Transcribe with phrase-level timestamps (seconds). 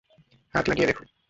[0.53, 1.07] হাত লাগিয়ে দেখুন।